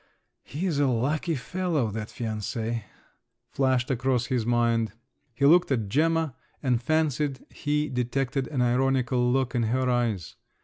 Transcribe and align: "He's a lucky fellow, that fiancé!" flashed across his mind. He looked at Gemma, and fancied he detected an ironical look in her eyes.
"He's 0.41 0.79
a 0.79 0.87
lucky 0.87 1.35
fellow, 1.35 1.91
that 1.91 2.07
fiancé!" 2.07 2.85
flashed 3.51 3.91
across 3.91 4.25
his 4.25 4.47
mind. 4.47 4.93
He 5.35 5.45
looked 5.45 5.71
at 5.71 5.89
Gemma, 5.89 6.35
and 6.63 6.81
fancied 6.81 7.45
he 7.51 7.87
detected 7.87 8.47
an 8.47 8.63
ironical 8.63 9.31
look 9.31 9.53
in 9.53 9.61
her 9.61 9.87
eyes. 9.91 10.37